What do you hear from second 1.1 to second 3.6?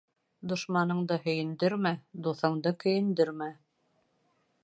һөйөндөрмә, дуҫыңды көйөндөрмә.